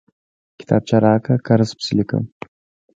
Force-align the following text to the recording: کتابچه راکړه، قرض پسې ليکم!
کتابچه 0.59 0.97
راکړه، 1.05 1.35
قرض 1.47 1.69
پسې 1.77 1.93
ليکم! 1.97 2.23